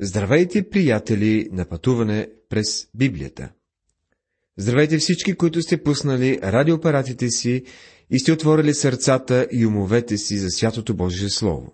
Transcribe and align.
Здравейте, 0.00 0.68
приятели, 0.70 1.48
на 1.52 1.64
пътуване 1.64 2.28
през 2.48 2.88
Библията. 2.94 3.52
Здравейте 4.58 4.98
всички, 4.98 5.34
които 5.34 5.62
сте 5.62 5.82
пуснали 5.82 6.38
радиоапаратите 6.42 7.28
си 7.30 7.64
и 8.10 8.18
сте 8.18 8.32
отворили 8.32 8.74
сърцата 8.74 9.48
и 9.52 9.66
умовете 9.66 10.16
си 10.16 10.38
за 10.38 10.50
святото 10.50 10.94
Божие 10.94 11.28
Слово. 11.28 11.72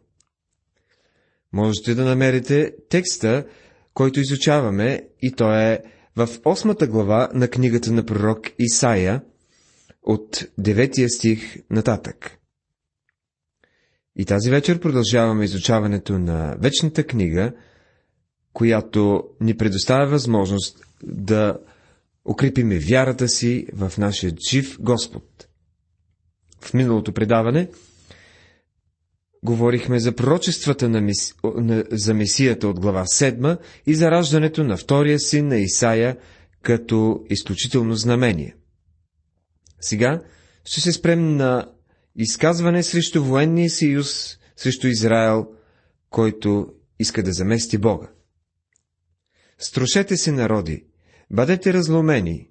Можете 1.52 1.94
да 1.94 2.04
намерите 2.04 2.74
текста, 2.88 3.46
който 3.94 4.20
изучаваме, 4.20 5.08
и 5.22 5.32
то 5.32 5.52
е 5.54 5.82
в 6.16 6.26
8 6.26 6.86
глава 6.86 7.28
на 7.34 7.48
книгата 7.48 7.92
на 7.92 8.06
пророк 8.06 8.50
Исаия, 8.58 9.22
от 10.02 10.36
9 10.60 11.08
стих 11.16 11.56
нататък. 11.70 12.38
И 14.16 14.24
тази 14.24 14.50
вечер 14.50 14.80
продължаваме 14.80 15.44
изучаването 15.44 16.18
на 16.18 16.56
вечната 16.60 17.04
книга– 17.04 17.52
която 18.52 19.24
ни 19.40 19.56
предоставя 19.56 20.06
възможност 20.06 20.84
да 21.02 21.58
укрепиме 22.24 22.78
вярата 22.78 23.28
си 23.28 23.66
в 23.72 23.92
нашия 23.98 24.32
жив 24.50 24.76
Господ. 24.80 25.48
В 26.60 26.74
миналото 26.74 27.12
предаване 27.12 27.68
говорихме 29.42 30.00
за 30.00 30.12
пророчествата 30.12 30.88
на 30.88 31.00
мис... 31.00 31.34
за 31.90 32.14
Месията 32.14 32.68
от 32.68 32.80
глава 32.80 33.04
7 33.04 33.58
и 33.86 33.94
за 33.94 34.10
раждането 34.10 34.64
на 34.64 34.76
втория 34.76 35.20
син 35.20 35.48
на 35.48 35.56
Исаия 35.56 36.16
като 36.62 37.24
изключително 37.30 37.94
знамение. 37.94 38.56
Сега 39.80 40.22
ще 40.64 40.80
се 40.80 40.92
спрем 40.92 41.36
на 41.36 41.66
изказване 42.16 42.82
срещу 42.82 43.24
военния 43.24 43.70
съюз 43.70 44.36
срещу 44.56 44.86
Израел, 44.86 45.46
който 46.10 46.66
иска 46.98 47.22
да 47.22 47.32
замести 47.32 47.78
Бога. 47.78 48.08
Струшете 49.60 50.16
се, 50.16 50.32
народи, 50.32 50.84
бъдете 51.30 51.72
разломени 51.72 52.50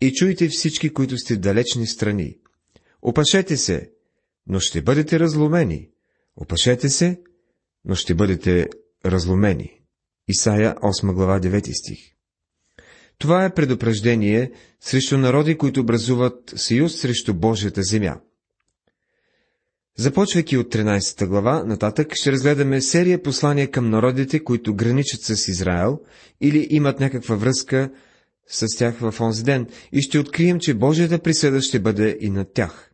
и 0.00 0.12
чуйте 0.12 0.48
всички, 0.48 0.92
които 0.92 1.18
сте 1.18 1.34
в 1.34 1.38
далечни 1.38 1.86
страни. 1.86 2.38
Опашете 3.02 3.56
се, 3.56 3.90
но 4.46 4.60
ще 4.60 4.82
бъдете 4.82 5.20
разломени. 5.20 5.88
Опашете 6.36 6.88
се, 6.88 7.20
но 7.84 7.94
ще 7.94 8.14
бъдете 8.14 8.68
разломени. 9.06 9.80
Исаия 10.28 10.74
8 10.74 11.12
глава 11.12 11.40
9 11.40 11.72
стих. 11.72 11.98
Това 13.18 13.44
е 13.44 13.54
предупреждение 13.54 14.52
срещу 14.80 15.18
народи, 15.18 15.58
които 15.58 15.80
образуват 15.80 16.54
съюз 16.56 17.00
срещу 17.00 17.34
Божията 17.34 17.82
земя. 17.82 18.20
Започвайки 20.00 20.56
от 20.56 20.74
13 20.74 21.26
глава, 21.26 21.64
нататък 21.64 22.14
ще 22.14 22.32
разгледаме 22.32 22.80
серия 22.80 23.22
послания 23.22 23.70
към 23.70 23.90
народите, 23.90 24.44
които 24.44 24.74
граничат 24.74 25.22
с 25.22 25.48
Израел 25.48 26.00
или 26.40 26.66
имат 26.70 27.00
някаква 27.00 27.36
връзка 27.36 27.90
с 28.46 28.66
тях 28.78 28.98
в 29.00 29.14
онзи 29.20 29.42
ден 29.42 29.66
и 29.92 30.02
ще 30.02 30.18
открием, 30.18 30.58
че 30.60 30.74
Божията 30.74 31.18
присъда 31.18 31.60
ще 31.60 31.78
бъде 31.80 32.18
и 32.20 32.30
над 32.30 32.52
тях. 32.54 32.90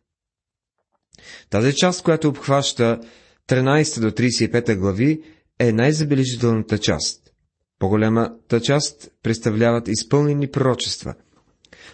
Тази 1.49 1.75
част, 1.75 2.03
която 2.03 2.27
обхваща 2.27 2.99
13 3.47 3.99
до 4.01 4.11
35 4.11 4.75
глави, 4.77 5.21
е 5.59 5.71
най-забележителната 5.71 6.77
част. 6.77 7.31
По-голямата 7.79 8.61
част 8.61 9.11
представляват 9.23 9.87
изпълнени 9.87 10.51
пророчества. 10.51 11.13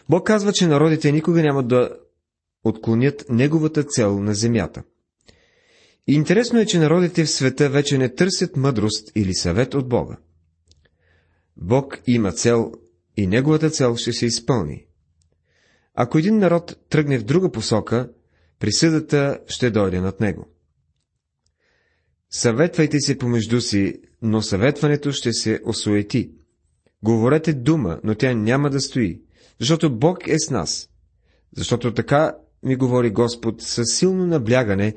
Бог 0.10 0.28
казва, 0.28 0.54
че 0.54 0.68
народите 0.68 1.12
никога 1.12 1.42
няма 1.42 1.64
да 1.64 1.90
отклонят 2.64 3.26
неговата 3.30 3.84
цел 3.84 4.20
на 4.20 4.34
земята. 4.36 4.84
Интересно 6.08 6.60
е, 6.60 6.66
че 6.66 6.80
народите 6.80 7.26
в 7.26 7.30
света 7.30 7.70
вече 7.70 7.98
не 7.98 8.16
търсят 8.16 8.58
мъдрост 8.58 9.12
или 9.16 9.34
съвет 9.34 9.74
от 9.74 9.90
Бога. 9.90 10.18
Бог 11.58 12.02
има 12.08 12.32
цел 12.32 12.72
и 13.18 13.28
неговата 13.28 13.70
цел 13.70 13.96
ще 13.96 14.14
се 14.14 14.26
изпълни. 14.26 14.86
Ако 15.94 16.18
един 16.18 16.38
народ 16.38 16.80
тръгне 16.90 17.20
в 17.20 17.24
друга 17.24 17.52
посока, 17.52 18.10
присъдата 18.60 19.40
ще 19.48 19.70
дойде 19.72 20.02
над 20.02 20.22
него. 20.22 20.48
Съветвайте 22.30 23.00
се 23.00 23.18
помежду 23.18 23.62
си, 23.62 24.02
но 24.22 24.42
съветването 24.42 25.12
ще 25.12 25.34
се 25.34 25.60
осуети. 25.66 26.32
Говорете 27.04 27.54
дума, 27.54 28.00
но 28.04 28.16
тя 28.16 28.34
няма 28.34 28.70
да 28.70 28.82
стои, 28.82 29.22
защото 29.60 29.98
Бог 29.98 30.28
е 30.28 30.40
с 30.40 30.50
нас. 30.50 30.90
Защото 31.56 31.94
така 31.94 32.36
ми 32.64 32.76
говори 32.76 33.12
Господ 33.12 33.62
със 33.62 33.88
силно 33.98 34.28
наблягане 34.28 34.96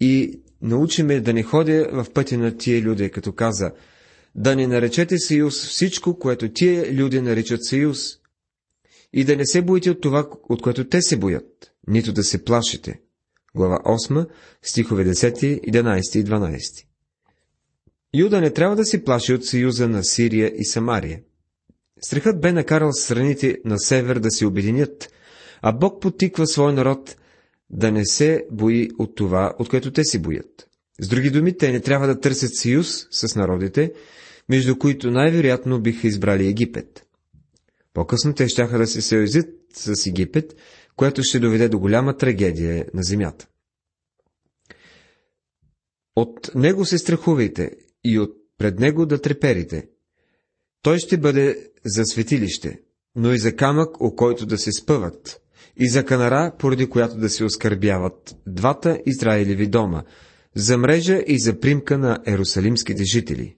и 0.00 0.40
научиме 0.62 1.20
да 1.20 1.32
не 1.32 1.42
ходя 1.42 1.88
в 1.92 2.06
пътя 2.14 2.38
на 2.38 2.56
тия 2.56 2.82
люди, 2.82 3.10
като 3.10 3.32
каза, 3.32 3.72
да 4.34 4.56
не 4.56 4.66
наречете 4.66 5.18
съюз 5.18 5.66
всичко, 5.66 6.18
което 6.18 6.52
тия 6.52 6.92
люди 6.94 7.20
наричат 7.20 7.64
съюз, 7.64 8.16
и 9.12 9.24
да 9.24 9.36
не 9.36 9.46
се 9.46 9.62
боите 9.62 9.90
от 9.90 10.00
това, 10.00 10.28
от 10.48 10.62
което 10.62 10.88
те 10.88 11.02
се 11.02 11.16
боят, 11.16 11.72
нито 11.88 12.12
да 12.12 12.22
се 12.22 12.44
плашите. 12.44 13.00
Глава 13.54 13.78
8, 13.84 14.28
стихове 14.62 15.04
10, 15.04 15.60
11 15.70 16.18
и 16.18 16.24
12. 16.24 16.84
Юда 18.14 18.40
не 18.40 18.52
трябва 18.52 18.76
да 18.76 18.84
се 18.84 19.04
плаши 19.04 19.34
от 19.34 19.46
съюза 19.46 19.88
на 19.88 20.04
Сирия 20.04 20.52
и 20.56 20.64
Самария. 20.64 21.20
Страхът 22.00 22.40
бе 22.40 22.52
накарал 22.52 22.92
страните 22.92 23.58
на 23.64 23.78
север 23.78 24.18
да 24.18 24.30
се 24.30 24.46
обединят, 24.46 25.08
а 25.62 25.72
Бог 25.72 26.02
потиква 26.02 26.46
свой 26.46 26.72
народ 26.72 27.16
да 27.70 27.92
не 27.92 28.04
се 28.04 28.46
бои 28.50 28.90
от 28.98 29.14
това, 29.14 29.54
от 29.58 29.68
което 29.68 29.92
те 29.92 30.04
се 30.04 30.18
боят. 30.18 30.68
С 31.00 31.08
други 31.08 31.30
думи, 31.30 31.56
те 31.56 31.72
не 31.72 31.80
трябва 31.80 32.06
да 32.06 32.20
търсят 32.20 32.56
съюз 32.56 33.06
с 33.10 33.36
народите, 33.36 33.92
между 34.48 34.78
които 34.78 35.10
най-вероятно 35.10 35.80
биха 35.80 36.06
избрали 36.06 36.46
Египет. 36.46 37.06
По-късно 37.94 38.34
те 38.34 38.48
щяха 38.48 38.78
да 38.78 38.86
се 38.86 39.02
съюзят 39.02 39.48
с 39.74 40.06
Египет, 40.06 40.54
което 40.96 41.22
ще 41.22 41.38
доведе 41.38 41.68
до 41.68 41.78
голяма 41.78 42.16
трагедия 42.16 42.86
на 42.94 43.02
земята. 43.02 43.46
От 46.16 46.50
него 46.54 46.84
се 46.84 46.98
страхувайте 46.98 47.70
и 48.04 48.18
от 48.18 48.36
пред 48.58 48.78
него 48.78 49.06
да 49.06 49.20
треперите. 49.20 49.88
Той 50.82 50.98
ще 50.98 51.16
бъде 51.18 51.70
за 51.84 52.04
светилище, 52.04 52.80
но 53.16 53.32
и 53.32 53.38
за 53.38 53.56
камък, 53.56 54.00
о 54.00 54.14
който 54.14 54.46
да 54.46 54.58
се 54.58 54.72
спъват, 54.72 55.40
и 55.80 55.88
за 55.88 56.04
канара, 56.04 56.52
поради 56.58 56.88
която 56.88 57.16
да 57.16 57.28
се 57.28 57.44
оскърбяват 57.44 58.36
двата 58.46 59.00
Израилеви 59.06 59.66
дома, 59.66 60.02
за 60.54 60.78
мрежа 60.78 61.22
и 61.26 61.38
за 61.38 61.60
примка 61.60 61.98
на 61.98 62.18
ерусалимските 62.26 63.04
жители. 63.04 63.56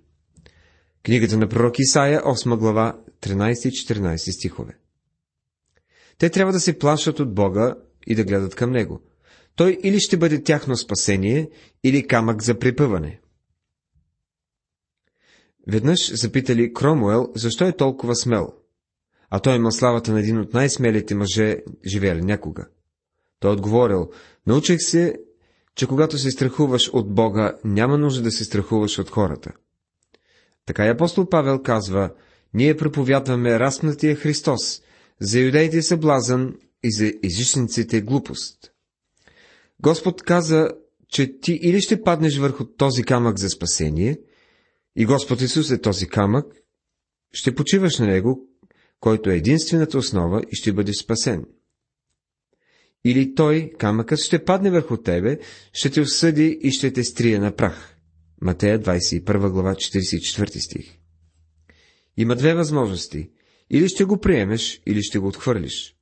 Книгата 1.05 1.37
на 1.37 1.49
пророк 1.49 1.79
Исаия, 1.79 2.23
8 2.23 2.57
глава, 2.57 2.99
13 3.21 3.69
и 3.69 3.73
14 3.73 4.17
стихове. 4.31 4.79
Те 6.19 6.31
трябва 6.31 6.53
да 6.53 6.61
се 6.61 6.79
плашат 6.79 7.21
от 7.21 7.35
Бога 7.35 7.75
и 8.07 8.15
да 8.15 8.25
гледат 8.25 8.55
към 8.55 8.71
Него. 8.71 9.01
Той 9.57 9.79
или 9.83 10.01
ще 10.01 10.17
бъде 10.17 10.43
тяхно 10.43 10.77
спасение, 10.77 11.51
или 11.85 12.07
камък 12.07 12.43
за 12.43 12.59
припъване. 12.59 13.21
Веднъж 15.69 16.15
запитали 16.15 16.73
Кромуел, 16.73 17.29
защо 17.35 17.67
е 17.67 17.77
толкова 17.77 18.17
смел– 18.17 18.53
а 19.35 19.41
той 19.41 19.57
има 19.57 19.73
славата 19.73 20.13
на 20.13 20.21
един 20.21 20.39
от 20.39 20.55
най-смелите 20.55 21.15
мъже, 21.15 21.57
живели 21.87 22.23
някога. 22.23 22.67
Той 23.41 23.53
отговорил, 23.53 24.11
научих 24.47 24.81
се, 24.81 25.15
че 25.75 25.87
когато 25.87 26.19
се 26.19 26.31
страхуваш 26.31 26.89
от 26.89 27.15
Бога, 27.15 27.57
няма 27.65 27.99
нужда 27.99 28.23
да 28.23 28.31
се 28.31 28.45
страхуваш 28.45 28.99
от 28.99 29.11
хората. 29.11 29.53
Така 30.67 30.87
и 30.87 30.89
апостол 30.89 31.29
Павел 31.29 31.63
казва, 31.63 32.11
ние 32.55 32.77
проповядваме 32.77 33.59
разпнатия 33.59 34.17
Христос, 34.17 34.83
за 35.21 35.41
юдеите 35.41 35.83
съблазън 35.83 36.55
и 36.85 36.93
за 36.93 37.13
езичниците 37.25 38.01
глупост. 38.01 38.73
Господ 39.83 40.23
каза, 40.23 40.71
че 41.09 41.41
ти 41.41 41.53
или 41.63 41.81
ще 41.81 42.03
паднеш 42.03 42.39
върху 42.39 42.65
този 42.65 43.03
камък 43.03 43.39
за 43.39 43.49
спасение, 43.49 44.21
и 44.97 45.07
Господ 45.07 45.41
Исус 45.41 45.71
е 45.71 45.81
този 45.81 46.09
камък, 46.09 46.47
ще 47.33 47.55
почиваш 47.55 47.99
на 47.99 48.07
него, 48.07 48.49
който 49.03 49.31
е 49.31 49.37
единствената 49.37 49.99
основа 49.99 50.43
и 50.51 50.57
ще 50.57 50.73
бъдеш 50.73 50.97
спасен. 50.97 51.45
Или 53.05 53.35
той, 53.35 53.73
камъкът, 53.79 54.19
ще 54.19 54.45
падне 54.45 54.71
върху 54.71 54.97
тебе, 54.97 55.39
ще 55.73 55.91
те 55.91 56.01
осъди 56.01 56.59
и 56.63 56.71
ще 56.71 56.93
те 56.93 57.05
стрие 57.05 57.39
на 57.39 57.57
прах. 57.57 57.97
Матея 58.41 58.81
21 58.81 59.51
глава 59.51 59.75
44 59.75 60.67
стих. 60.67 60.99
Има 62.17 62.37
две 62.37 62.55
възможности. 62.55 63.31
Или 63.71 63.89
ще 63.89 64.05
го 64.05 64.21
приемеш, 64.21 64.83
или 64.87 65.03
ще 65.03 65.19
го 65.19 65.29
отхвърлиш. 65.29 65.97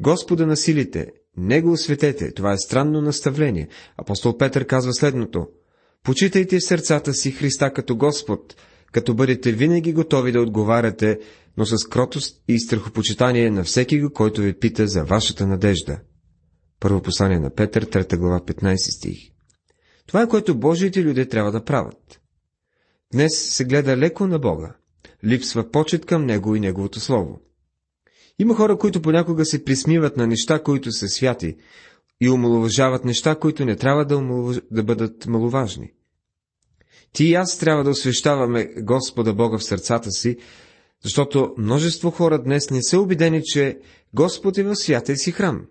Господа 0.00 0.46
на 0.46 0.56
силите, 0.56 1.12
не 1.36 1.62
го 1.62 1.72
осветете, 1.72 2.32
това 2.32 2.52
е 2.52 2.58
странно 2.58 3.00
наставление. 3.00 3.68
Апостол 3.96 4.36
Петър 4.36 4.66
казва 4.66 4.94
следното. 4.94 5.48
Почитайте 6.02 6.58
в 6.58 6.64
сърцата 6.64 7.14
си 7.14 7.30
Христа 7.30 7.72
като 7.72 7.96
Господ, 7.96 8.56
като 8.94 9.14
бъдете 9.14 9.52
винаги 9.52 9.92
готови 9.92 10.32
да 10.32 10.40
отговаряте, 10.40 11.18
но 11.56 11.66
с 11.66 11.88
кротост 11.88 12.42
и 12.48 12.58
страхопочитание 12.60 13.50
на 13.50 13.64
всеки 13.64 14.00
го, 14.00 14.10
който 14.10 14.40
ви 14.40 14.58
пита 14.58 14.86
за 14.86 15.04
вашата 15.04 15.46
надежда. 15.46 15.98
Първо 16.80 17.02
послание 17.02 17.38
на 17.38 17.50
Петър, 17.54 17.86
3 17.86 18.16
глава, 18.16 18.40
15 18.40 18.76
стих. 18.96 19.18
Това 20.06 20.22
е 20.22 20.28
което 20.28 20.58
Божиите 20.58 21.04
люди 21.04 21.28
трябва 21.28 21.52
да 21.52 21.64
правят. 21.64 22.20
Днес 23.12 23.32
се 23.48 23.64
гледа 23.64 23.96
леко 23.96 24.26
на 24.26 24.38
Бога. 24.38 24.76
Липсва 25.24 25.70
почет 25.70 26.06
към 26.06 26.26
Него 26.26 26.56
и 26.56 26.60
Неговото 26.60 27.00
Слово. 27.00 27.40
Има 28.38 28.54
хора, 28.54 28.78
които 28.78 29.02
понякога 29.02 29.44
се 29.44 29.64
присмиват 29.64 30.16
на 30.16 30.26
неща, 30.26 30.62
които 30.62 30.92
са 30.92 31.08
святи, 31.08 31.56
и 32.20 32.30
омалуважават 32.30 33.04
неща, 33.04 33.34
които 33.34 33.64
не 33.64 33.76
трябва 33.76 34.04
да, 34.04 34.16
омалуж... 34.16 34.60
да 34.70 34.82
бъдат 34.82 35.26
маловажни. 35.26 35.92
Ти 37.14 37.24
и 37.24 37.34
аз 37.34 37.58
трябва 37.58 37.84
да 37.84 37.90
освещаваме 37.90 38.74
Господа 38.78 39.34
Бога 39.34 39.58
в 39.58 39.64
сърцата 39.64 40.10
си, 40.10 40.36
защото 41.04 41.54
множество 41.58 42.10
хора 42.10 42.42
днес 42.42 42.70
не 42.70 42.82
са 42.82 43.00
убедени, 43.00 43.42
че 43.44 43.78
Господ 44.14 44.58
е 44.58 44.62
в 44.62 44.76
святия 44.76 45.16
си 45.16 45.32
храм. 45.32 45.66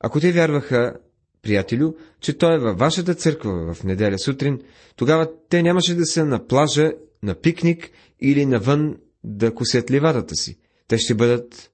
Ако 0.00 0.20
те 0.20 0.32
вярваха, 0.32 0.96
приятелю, 1.42 1.92
че 2.20 2.38
Той 2.38 2.54
е 2.54 2.58
във 2.58 2.78
вашата 2.78 3.14
църква 3.14 3.74
в 3.74 3.84
неделя 3.84 4.18
сутрин, 4.18 4.60
тогава 4.96 5.30
те 5.48 5.62
нямаше 5.62 5.94
да 5.94 6.06
са 6.06 6.24
на 6.24 6.46
плажа, 6.46 6.92
на 7.22 7.34
пикник 7.34 7.90
или 8.20 8.46
навън 8.46 8.96
да 9.24 9.54
косят 9.54 9.90
ливадата 9.90 10.36
си. 10.36 10.58
Те 10.88 10.98
ще 10.98 11.14
бъдат 11.14 11.70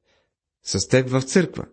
с 0.63 0.89
теб 0.89 1.09
в 1.09 1.23
църква. 1.23 1.65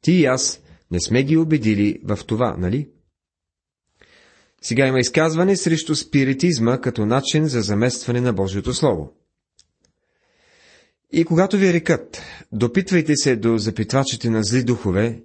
Ти 0.00 0.12
и 0.12 0.24
аз 0.24 0.62
не 0.90 1.00
сме 1.00 1.22
ги 1.22 1.36
убедили 1.36 2.00
в 2.04 2.18
това, 2.26 2.56
нали? 2.58 2.88
Сега 4.66 4.86
има 4.86 5.00
изказване 5.00 5.56
срещу 5.56 5.94
спиритизма 5.94 6.80
като 6.80 7.06
начин 7.06 7.46
за 7.46 7.60
заместване 7.60 8.20
на 8.20 8.32
Божието 8.32 8.74
Слово. 8.74 9.12
И 11.12 11.24
когато 11.24 11.56
ви 11.56 11.72
рекат, 11.72 12.22
допитвайте 12.52 13.16
се 13.16 13.36
до 13.36 13.58
запитвачите 13.58 14.30
на 14.30 14.42
зли 14.42 14.62
духове 14.64 15.22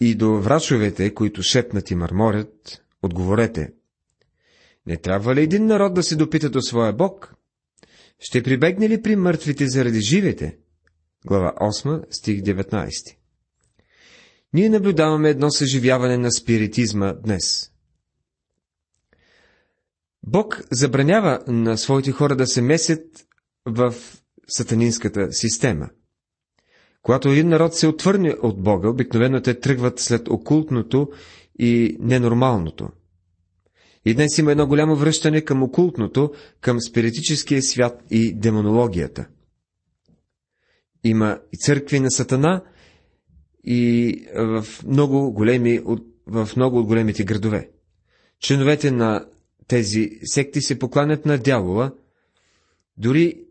и 0.00 0.14
до 0.14 0.40
врачовете, 0.40 1.14
които 1.14 1.42
шепнат 1.42 1.90
и 1.90 1.94
мърморят, 1.94 2.82
отговорете. 3.02 3.72
Не 4.86 4.96
трябва 4.96 5.34
ли 5.34 5.42
един 5.42 5.66
народ 5.66 5.94
да 5.94 6.02
се 6.02 6.16
допита 6.16 6.50
до 6.50 6.62
своя 6.62 6.92
Бог? 6.92 7.34
Ще 8.18 8.42
прибегне 8.42 8.88
ли 8.88 9.02
при 9.02 9.16
мъртвите 9.16 9.68
заради 9.68 10.00
живите? 10.00 10.56
Глава 11.26 11.52
8, 11.60 12.04
стих 12.10 12.40
19 12.40 12.90
Ние 14.52 14.68
наблюдаваме 14.68 15.30
едно 15.30 15.50
съживяване 15.50 16.16
на 16.16 16.32
спиритизма 16.32 17.12
днес. 17.12 17.73
Бог 20.26 20.62
забранява 20.70 21.40
на 21.46 21.78
своите 21.78 22.12
хора 22.12 22.36
да 22.36 22.46
се 22.46 22.62
месят 22.62 23.26
в 23.66 23.94
сатанинската 24.48 25.32
система. 25.32 25.88
Когато 27.02 27.28
един 27.28 27.48
народ 27.48 27.74
се 27.74 27.86
отвърне 27.86 28.34
от 28.42 28.62
Бога, 28.62 28.88
обикновено 28.88 29.40
те 29.40 29.60
тръгват 29.60 30.00
след 30.00 30.28
окултното 30.28 31.08
и 31.58 31.96
ненормалното. 32.00 32.88
И 34.04 34.14
днес 34.14 34.38
има 34.38 34.52
едно 34.52 34.66
голямо 34.66 34.96
връщане 34.96 35.40
към 35.40 35.62
окултното, 35.62 36.32
към 36.60 36.80
спиритическия 36.80 37.62
свят 37.62 38.02
и 38.10 38.34
демонологията. 38.34 39.26
Има 41.04 41.38
и 41.52 41.56
църкви 41.56 42.00
на 42.00 42.10
Сатана, 42.10 42.62
и 43.64 44.18
в 44.36 44.66
много, 44.86 45.32
големи, 45.32 45.80
в 46.26 46.48
много 46.56 46.78
от 46.78 46.86
големите 46.86 47.24
градове. 47.24 47.70
Членовете 48.40 48.90
на 48.90 49.26
тези 49.66 50.10
секти 50.24 50.60
се 50.60 50.78
покланят 50.78 51.26
на 51.26 51.38
дявола, 51.38 51.92
дори 52.96 53.44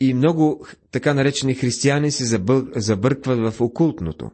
и 0.00 0.14
много 0.14 0.66
така 0.90 1.14
наречени 1.14 1.54
християни 1.54 2.10
се 2.10 2.24
забър... 2.24 2.64
забъркват 2.76 3.52
в 3.52 3.60
окултното. 3.60 4.30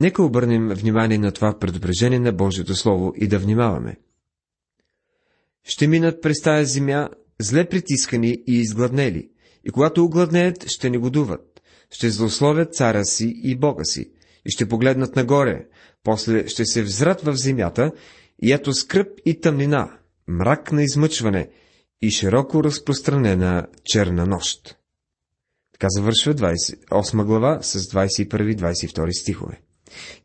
Нека 0.00 0.22
обърнем 0.22 0.68
внимание 0.68 1.18
на 1.18 1.32
това 1.32 1.58
предупреждение 1.58 2.18
на 2.18 2.32
Божието 2.32 2.74
Слово 2.74 3.12
и 3.16 3.28
да 3.28 3.38
внимаваме. 3.38 3.96
Ще 5.64 5.86
минат 5.86 6.22
през 6.22 6.40
тая 6.40 6.64
земя 6.66 7.08
зле 7.40 7.68
притискани 7.68 8.42
и 8.46 8.54
изгладнели, 8.54 9.30
и 9.64 9.70
когато 9.70 10.04
огладнеят, 10.04 10.68
ще 10.68 10.90
негодуват, 10.90 11.62
ще 11.90 12.10
злословят 12.10 12.74
царя 12.74 13.04
си 13.04 13.40
и 13.42 13.56
Бога 13.56 13.84
си, 13.84 14.10
и 14.46 14.50
ще 14.50 14.68
погледнат 14.68 15.16
нагоре, 15.16 15.66
после 16.02 16.48
ще 16.48 16.64
се 16.64 16.82
взрат 16.82 17.20
в 17.20 17.34
земята, 17.36 17.92
и 18.44 18.52
ето 18.52 18.72
скръп 18.72 19.08
и 19.24 19.40
тъмнина, 19.40 19.98
мрак 20.28 20.72
на 20.72 20.82
измъчване 20.82 21.48
и 22.02 22.10
широко 22.10 22.64
разпространена 22.64 23.66
черна 23.84 24.26
нощ. 24.26 24.76
Така 25.72 25.86
завършва 25.90 26.34
28 26.34 27.24
глава 27.24 27.62
с 27.62 27.80
21-22 27.80 29.20
стихове. 29.20 29.60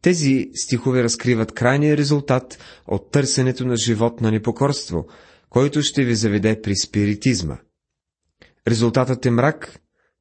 Тези 0.01 0.49
стихове 0.53 1.03
разкриват 1.03 1.51
крайния 1.51 1.97
резултат 1.97 2.57
от 2.87 3.11
търсенето 3.11 3.65
на 3.65 3.75
живот 3.77 4.21
на 4.21 4.31
непокорство, 4.31 5.07
който 5.49 5.81
ще 5.81 6.03
ви 6.03 6.15
заведе 6.15 6.61
при 6.61 6.75
спиритизма. 6.75 7.57
Резултатът 8.67 9.25
е 9.25 9.31
мрак, 9.31 9.79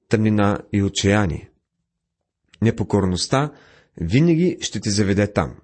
тъмнина 0.09 0.59
и 0.73 0.83
отчаяние. 0.83 1.51
Непокорността 2.63 3.53
винаги 4.01 4.57
ще 4.61 4.81
те 4.81 4.91
заведе 4.91 5.33
там. 5.33 5.57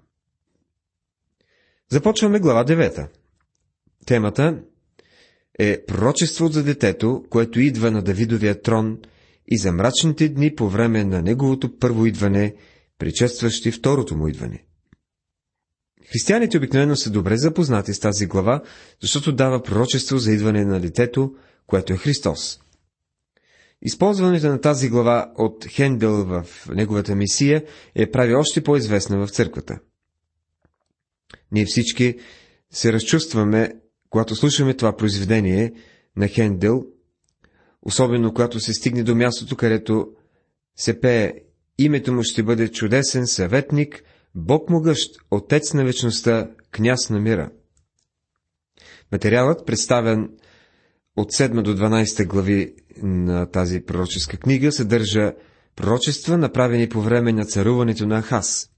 Започваме 1.91 2.39
глава 2.39 2.65
9. 2.65 3.07
Темата 4.05 4.59
е 5.59 5.85
пророчество 5.85 6.47
за 6.47 6.63
детето, 6.63 7.23
което 7.29 7.59
идва 7.59 7.91
на 7.91 8.01
Давидовия 8.01 8.61
трон 8.61 8.97
и 9.47 9.57
за 9.57 9.71
мрачните 9.71 10.29
дни 10.29 10.55
по 10.55 10.69
време 10.69 11.03
на 11.03 11.21
неговото 11.21 11.77
първо 11.79 12.05
идване, 12.05 12.55
предшестващи 12.99 13.71
второто 13.71 14.15
му 14.17 14.27
идване. 14.27 14.63
Християните 16.11 16.57
обикновено 16.57 16.95
са 16.95 17.09
добре 17.11 17.37
запознати 17.37 17.93
с 17.93 17.99
тази 17.99 18.25
глава, 18.25 18.61
защото 19.01 19.35
дава 19.35 19.63
пророчество 19.63 20.17
за 20.17 20.31
идване 20.31 20.65
на 20.65 20.79
детето, 20.79 21.33
което 21.67 21.93
е 21.93 21.97
Христос. 21.97 22.59
Използването 23.81 24.47
на 24.47 24.61
тази 24.61 24.89
глава 24.89 25.31
от 25.37 25.65
Хендел 25.65 26.25
в 26.25 26.45
неговата 26.69 27.15
мисия 27.15 27.63
е 27.95 28.11
прави 28.11 28.35
още 28.35 28.63
по-известна 28.63 29.25
в 29.25 29.31
църквата. 29.31 29.79
Ние 31.51 31.65
всички 31.65 32.15
се 32.71 32.93
разчувстваме, 32.93 33.73
когато 34.09 34.35
слушаме 34.35 34.73
това 34.73 34.95
произведение 34.95 35.73
на 36.17 36.27
Хендел, 36.27 36.83
особено 37.81 38.33
когато 38.33 38.59
се 38.59 38.73
стигне 38.73 39.03
до 39.03 39.15
мястото, 39.15 39.55
където 39.55 40.07
се 40.75 40.99
пее 40.99 41.33
името 41.77 42.13
му 42.13 42.23
ще 42.23 42.43
бъде 42.43 42.71
чудесен 42.71 43.27
съветник, 43.27 44.03
Бог 44.35 44.69
могъщ, 44.69 45.15
Отец 45.31 45.73
на 45.73 45.85
вечността, 45.85 46.49
княз 46.71 47.09
на 47.09 47.19
мира. 47.19 47.49
Материалът, 49.11 49.65
представен 49.65 50.29
от 51.17 51.31
7 51.31 51.61
до 51.61 51.77
12 51.77 52.25
глави 52.27 52.75
на 53.03 53.45
тази 53.51 53.81
пророческа 53.81 54.37
книга, 54.37 54.71
съдържа 54.71 55.33
пророчества, 55.75 56.37
направени 56.37 56.89
по 56.89 57.01
време 57.01 57.33
на 57.33 57.45
царуването 57.45 58.07
на 58.07 58.21
Ахас. 58.21 58.69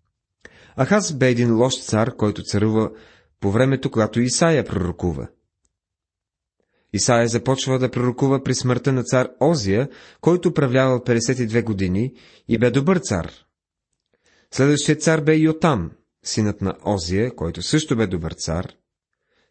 Ахаз 0.78 1.14
бе 1.14 1.30
един 1.30 1.56
лош 1.56 1.84
цар, 1.86 2.16
който 2.16 2.44
царува 2.44 2.92
по 3.40 3.52
времето, 3.52 3.92
когато 3.92 4.22
Исаия 4.22 4.66
пророкува. 4.66 5.28
Исаия 6.94 7.28
започва 7.28 7.80
да 7.80 7.92
пророкува 7.92 8.44
при 8.44 8.56
смъртта 8.56 8.94
на 8.94 9.04
цар 9.04 9.30
Озия, 9.40 9.90
който 10.22 10.50
управлявал 10.50 11.00
52 11.00 11.64
години 11.64 12.14
и 12.48 12.58
бе 12.58 12.72
добър 12.72 12.98
цар. 12.98 13.32
Следващият 14.52 15.02
цар 15.02 15.22
бе 15.22 15.36
Йотам, 15.36 15.92
синът 16.24 16.62
на 16.62 16.78
Озия, 16.86 17.36
който 17.36 17.62
също 17.62 17.96
бе 17.96 18.08
добър 18.08 18.32
цар. 18.32 18.74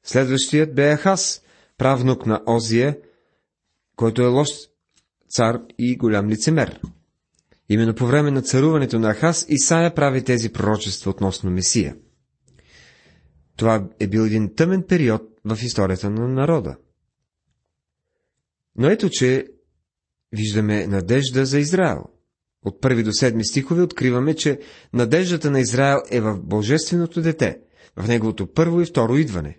Следващият 0.03 0.75
бе 0.75 0.97
Ахас, 0.97 1.43
правнук 1.79 2.27
на 2.27 2.43
Озия, 2.47 2.99
който 3.97 4.23
е 4.23 4.27
лош 4.27 4.49
цар 5.29 5.61
и 5.79 5.97
голям 5.97 6.29
лицемер. 6.29 6.81
Именно 7.69 7.95
по 7.95 8.07
време 8.07 8.31
на 8.31 8.43
царуването 8.43 8.99
на 8.99 9.15
Ахас, 9.15 9.47
Исаия 9.49 9.95
прави 9.95 10.25
тези 10.25 10.53
пророчества 10.53 11.11
относно 11.11 11.51
Месия. 11.51 11.97
Това 13.57 13.89
е 14.01 14.07
бил 14.07 14.21
един 14.21 14.55
тъмен 14.55 14.83
период 14.83 15.23
в 15.45 15.59
историята 15.63 16.11
на 16.11 16.29
народа. 16.29 16.77
Но 18.77 18.87
ето, 18.91 19.11
че 19.11 19.47
виждаме 20.33 20.87
надежда 20.87 21.47
за 21.47 21.59
Израел. 21.59 22.05
От 22.65 22.81
първи 22.81 23.03
до 23.03 23.13
седми 23.13 23.45
стихове 23.45 23.83
откриваме, 23.83 24.35
че 24.35 24.61
надеждата 24.93 25.51
на 25.51 25.61
Израел 25.61 25.99
е 26.11 26.21
в 26.21 26.41
Божественото 26.43 27.23
дете, 27.23 27.59
в 27.97 28.09
неговото 28.09 28.53
първо 28.53 28.81
и 28.81 28.87
второ 28.87 29.17
идване. 29.17 29.59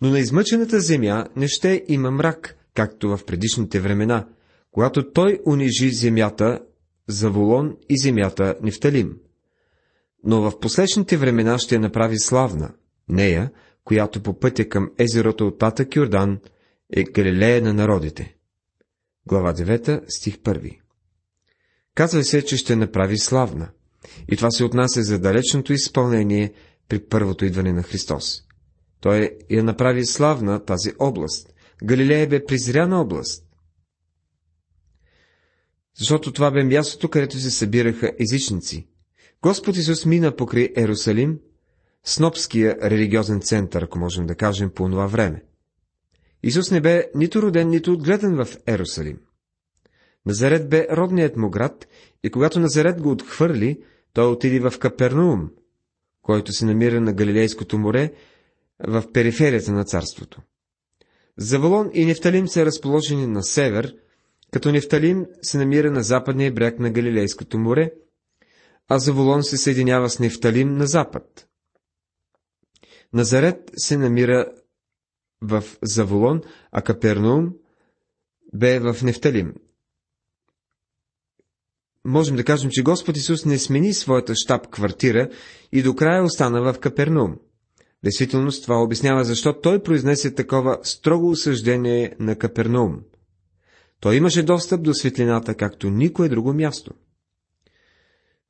Но 0.00 0.10
на 0.10 0.18
измъчената 0.18 0.80
земя 0.80 1.26
не 1.36 1.48
ще 1.48 1.84
има 1.88 2.10
мрак, 2.10 2.56
както 2.74 3.16
в 3.16 3.24
предишните 3.24 3.80
времена, 3.80 4.28
когато 4.74 5.12
той 5.12 5.40
унижи 5.46 5.90
земята 5.90 6.60
Заволон 7.08 7.76
и 7.88 7.98
земята 7.98 8.54
Нефталим. 8.62 9.16
Но 10.24 10.40
в 10.40 10.60
последните 10.60 11.16
времена 11.16 11.58
ще 11.58 11.74
я 11.74 11.80
направи 11.80 12.18
славна, 12.18 12.74
нея, 13.08 13.50
която 13.84 14.22
по 14.22 14.38
пътя 14.38 14.68
към 14.68 14.90
езерото 14.98 15.46
от 15.46 15.58
Татък 15.58 15.96
Йордан 15.96 16.38
е 16.92 17.02
Галилея 17.02 17.62
на 17.62 17.74
народите. 17.74 18.36
Глава 19.26 19.54
9, 19.54 20.04
стих 20.08 20.36
1 20.36 20.78
Казва 21.94 22.24
се, 22.24 22.44
че 22.44 22.56
ще 22.56 22.76
направи 22.76 23.18
славна. 23.18 23.68
И 24.28 24.36
това 24.36 24.50
се 24.50 24.64
отнася 24.64 25.02
за 25.02 25.18
далечното 25.18 25.72
изпълнение 25.72 26.52
при 26.88 26.98
първото 26.98 27.44
идване 27.44 27.72
на 27.72 27.82
Христос. 27.82 28.42
Той 29.00 29.30
я 29.50 29.64
направи 29.64 30.06
славна 30.06 30.64
тази 30.64 30.92
област. 30.98 31.54
Галилея 31.84 32.28
бе 32.28 32.44
презряна 32.44 33.00
област. 33.00 33.44
Защото 35.98 36.32
това 36.32 36.50
бе 36.50 36.64
мястото, 36.64 37.08
където 37.08 37.38
се 37.38 37.50
събираха 37.50 38.12
езичници. 38.20 38.86
Господ 39.42 39.76
Исус 39.76 40.06
мина 40.06 40.36
покрай 40.36 40.68
Ерусалим, 40.76 41.38
снопския 42.04 42.76
религиозен 42.82 43.40
център, 43.40 43.82
ако 43.82 43.98
можем 43.98 44.26
да 44.26 44.34
кажем 44.34 44.70
по 44.70 44.88
това 44.88 45.06
време. 45.06 45.42
Исус 46.42 46.70
не 46.70 46.80
бе 46.80 47.10
нито 47.14 47.42
роден, 47.42 47.68
нито 47.68 47.92
отгледан 47.92 48.44
в 48.44 48.48
Ерусалим. 48.66 49.18
Назарет 50.26 50.68
бе 50.68 50.86
родният 50.90 51.36
му 51.36 51.50
град 51.50 51.86
и 52.22 52.30
когато 52.30 52.60
Назарет 52.60 53.00
го 53.00 53.10
отхвърли, 53.10 53.82
той 54.12 54.26
отиде 54.26 54.60
в 54.60 54.78
Капернаум, 54.78 55.50
който 56.22 56.52
се 56.52 56.64
намира 56.64 57.00
на 57.00 57.12
Галилейското 57.12 57.78
море, 57.78 58.12
в 58.86 59.12
периферията 59.12 59.72
на 59.72 59.84
царството. 59.84 60.42
Заволон 61.36 61.90
и 61.94 62.04
Нефталим 62.04 62.48
са 62.48 62.66
разположени 62.66 63.26
на 63.26 63.42
север, 63.42 63.96
като 64.54 64.72
Нефталим 64.72 65.26
се 65.42 65.58
намира 65.58 65.90
на 65.90 66.02
западния 66.02 66.52
бряг 66.52 66.78
на 66.78 66.90
Галилейското 66.90 67.58
море, 67.58 67.92
а 68.88 68.98
Заволон 68.98 69.42
се 69.42 69.56
съединява 69.56 70.10
с 70.10 70.18
Нефталим 70.18 70.76
на 70.76 70.86
запад. 70.86 71.48
Назарет 73.12 73.70
се 73.76 73.96
намира 73.96 74.52
в 75.42 75.64
Заволон, 75.82 76.42
а 76.72 76.82
Капернаум 76.82 77.54
бе 78.52 78.80
в 78.80 78.96
Нефталим. 79.02 79.54
Можем 82.04 82.36
да 82.36 82.44
кажем, 82.44 82.70
че 82.72 82.82
Господ 82.82 83.16
Исус 83.16 83.44
не 83.44 83.58
смени 83.58 83.92
своята 83.92 84.34
щаб-квартира 84.34 85.30
и 85.72 85.82
до 85.82 85.94
края 85.94 86.24
остана 86.24 86.72
в 86.72 86.80
Капернаум. 86.80 87.36
Действителност 88.04 88.62
това 88.62 88.82
обяснява 88.82 89.24
защо 89.24 89.60
той 89.60 89.82
произнесе 89.82 90.34
такова 90.34 90.78
строго 90.82 91.30
осъждение 91.30 92.16
на 92.18 92.36
Капернаум. 92.36 93.00
Той 94.04 94.16
имаше 94.16 94.42
достъп 94.42 94.82
до 94.82 94.94
светлината, 94.94 95.54
както 95.54 95.90
никое 95.90 96.28
друго 96.28 96.54
място. 96.54 96.90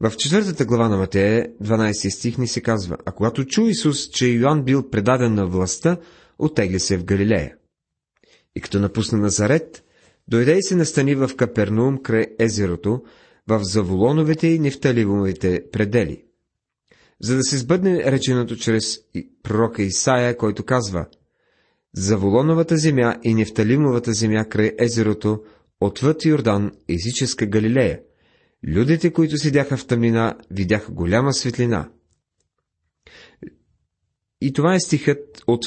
В 0.01 0.17
четвъртата 0.17 0.65
глава 0.65 0.89
на 0.89 0.97
Матея, 0.97 1.49
12 1.63 2.17
стих 2.17 2.39
ни 2.39 2.49
се 2.49 2.61
казва, 2.61 2.97
а 3.07 3.13
когато 3.13 3.45
чу 3.45 3.67
Исус, 3.67 4.09
че 4.11 4.27
Йоанн 4.27 4.63
бил 4.65 4.91
предаден 4.91 5.35
на 5.35 5.47
властта, 5.47 5.97
отегли 6.39 6.81
се 6.81 6.97
в 6.97 7.05
Галилея. 7.05 7.57
И 8.57 8.61
като 8.61 8.81
напусна 8.81 9.19
Назарет, 9.19 9.85
дойде 10.29 10.59
и 10.59 10.63
се 10.63 10.77
настани 10.77 11.15
в 11.15 11.31
Капернум 11.37 12.03
край 12.03 12.27
езерото, 12.39 13.03
в 13.49 13.61
Заволоновите 13.63 14.47
и 14.47 14.59
Нефталивовите 14.59 15.63
предели, 15.73 16.25
за 17.21 17.37
да 17.37 17.43
се 17.43 17.59
сбъдне 17.59 18.13
реченото 18.13 18.57
чрез 18.57 18.99
пророка 19.43 19.83
Исаия, 19.83 20.37
който 20.37 20.65
казва 20.65 21.07
Заволоновата 21.97 22.77
земя 22.77 23.17
и 23.23 23.35
Нефталимовата 23.35 24.13
земя 24.13 24.45
край 24.45 24.73
езерото, 24.79 25.43
отвъд 25.81 26.25
Йордан, 26.25 26.73
езическа 26.89 27.47
Галилея. 27.47 28.01
Людите, 28.67 29.13
които 29.13 29.37
седяха 29.37 29.77
в 29.77 29.87
тъмнина, 29.87 30.39
видяха 30.51 30.93
голяма 30.93 31.33
светлина. 31.33 31.91
И 34.41 34.53
това 34.53 34.75
е 34.75 34.81
стихът 34.81 35.43
от, 35.47 35.65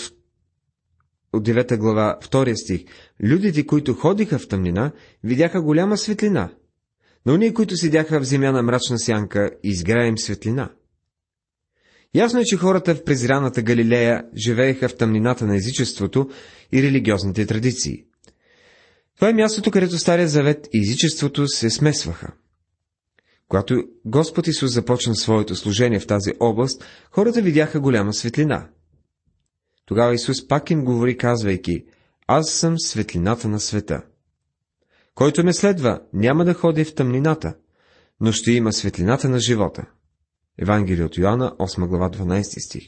от 1.33 1.47
9 1.47 1.77
глава, 1.77 2.17
2 2.21 2.63
стих. 2.63 2.85
Людите, 3.23 3.65
които 3.65 3.93
ходиха 3.93 4.39
в 4.39 4.47
тъмнина, 4.47 4.91
видяха 5.23 5.61
голяма 5.61 5.97
светлина. 5.97 6.49
Но 7.25 7.37
ние, 7.37 7.53
които 7.53 7.77
седяха 7.77 8.19
в 8.19 8.23
земя 8.23 8.51
на 8.51 8.63
мрачна 8.63 8.99
сянка, 8.99 9.51
изграем 9.63 10.17
светлина. 10.17 10.71
Ясно 12.17 12.39
е, 12.39 12.43
че 12.43 12.57
хората 12.57 12.95
в 12.95 13.03
презираната 13.03 13.61
Галилея 13.61 14.23
живееха 14.35 14.89
в 14.89 14.95
тъмнината 14.95 15.45
на 15.45 15.55
езичеството 15.55 16.29
и 16.71 16.83
религиозните 16.83 17.45
традиции. 17.45 18.03
Това 19.15 19.29
е 19.29 19.33
мястото, 19.33 19.71
където 19.71 19.97
Стария 19.97 20.27
Завет 20.27 20.67
и 20.73 20.79
езичеството 20.79 21.47
се 21.47 21.69
смесваха. 21.69 22.33
Когато 23.47 23.83
Господ 24.05 24.47
Исус 24.47 24.73
започна 24.73 25.15
своето 25.15 25.55
служение 25.55 25.99
в 25.99 26.07
тази 26.07 26.31
област, 26.39 26.85
хората 27.11 27.41
видяха 27.41 27.79
голяма 27.79 28.13
светлина. 28.13 28.69
Тогава 29.85 30.13
Исус 30.13 30.47
пак 30.47 30.71
им 30.71 30.85
говори, 30.85 31.17
казвайки, 31.17 31.85
Аз 32.27 32.49
съм 32.49 32.79
светлината 32.79 33.47
на 33.47 33.59
света. 33.59 34.01
Който 35.15 35.43
ме 35.43 35.53
следва, 35.53 35.99
няма 36.13 36.45
да 36.45 36.53
ходи 36.53 36.83
в 36.83 36.95
тъмнината, 36.95 37.55
но 38.19 38.31
ще 38.31 38.51
има 38.51 38.73
светлината 38.73 39.29
на 39.29 39.39
живота. 39.39 39.85
Евангелие 40.57 41.05
от 41.05 41.17
Йоанна, 41.17 41.55
8 41.59 41.87
глава, 41.87 42.09
12 42.09 42.65
стих. 42.65 42.83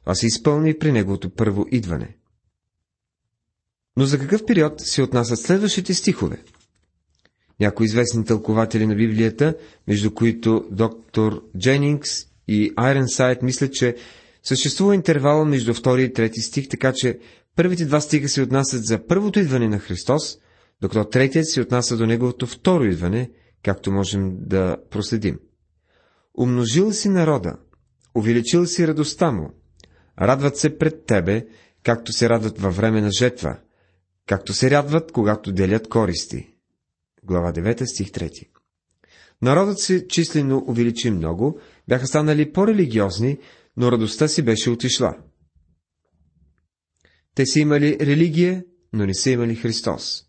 Това 0.00 0.14
се 0.14 0.26
изпълни 0.26 0.78
при 0.78 0.92
неговото 0.92 1.30
първо 1.30 1.66
идване. 1.70 2.16
Но 3.96 4.04
за 4.04 4.18
какъв 4.18 4.46
период 4.46 4.80
се 4.80 5.02
отнасят 5.02 5.38
следващите 5.38 5.94
стихове? 5.94 6.42
Някои 7.60 7.86
известни 7.86 8.24
тълкователи 8.24 8.86
на 8.86 8.94
Библията, 8.94 9.54
между 9.88 10.14
които 10.14 10.64
доктор 10.70 11.42
Дженингс 11.58 12.26
и 12.48 12.72
Айрен 12.76 13.08
Сайт, 13.08 13.42
мислят, 13.42 13.72
че 13.72 13.96
съществува 14.42 14.94
интервал 14.94 15.44
между 15.44 15.74
втори 15.74 16.04
и 16.04 16.12
трети 16.12 16.40
стих, 16.40 16.68
така 16.68 16.92
че 16.92 17.18
първите 17.56 17.84
два 17.84 18.00
стиха 18.00 18.28
се 18.28 18.42
отнасят 18.42 18.84
за 18.84 19.06
първото 19.06 19.38
идване 19.40 19.68
на 19.68 19.78
Христос, 19.78 20.38
докато 20.80 21.04
третият 21.10 21.48
се 21.48 21.60
отнася 21.60 21.96
до 21.96 22.06
неговото 22.06 22.46
второ 22.46 22.84
идване, 22.84 23.30
както 23.62 23.92
можем 23.92 24.36
да 24.40 24.76
проследим. 24.90 25.38
Умножил 26.38 26.92
си 26.92 27.08
народа, 27.08 27.56
увеличил 28.14 28.66
си 28.66 28.88
радостта 28.88 29.32
му, 29.32 29.50
радват 30.20 30.56
се 30.56 30.78
пред 30.78 31.06
тебе, 31.06 31.46
както 31.82 32.12
се 32.12 32.28
радват 32.28 32.58
във 32.58 32.76
време 32.76 33.00
на 33.00 33.10
жетва, 33.10 33.58
както 34.26 34.52
се 34.52 34.70
радват, 34.70 35.12
когато 35.12 35.52
делят 35.52 35.88
користи. 35.88 36.54
Глава 37.24 37.52
9, 37.52 37.84
стих 37.84 38.10
3 38.10 38.48
Народът 39.42 39.78
се 39.78 40.08
числено 40.08 40.64
увеличи 40.68 41.10
много, 41.10 41.60
бяха 41.88 42.06
станали 42.06 42.52
по-религиозни, 42.52 43.38
но 43.76 43.92
радостта 43.92 44.28
си 44.28 44.42
беше 44.42 44.70
отишла. 44.70 45.16
Те 47.34 47.46
са 47.46 47.60
имали 47.60 47.98
религия, 48.00 48.64
но 48.92 49.06
не 49.06 49.14
са 49.14 49.30
имали 49.30 49.56
Христос. 49.56 50.24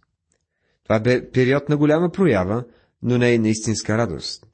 Това 0.84 1.00
бе 1.00 1.31
период 1.31 1.70
на 1.70 1.77
голяма 1.77 2.12
проява, 2.12 2.65
но 3.03 3.17
не 3.17 3.31
и 3.31 3.39
на 3.39 3.50
истинска 3.50 3.98
радост. 3.98 4.46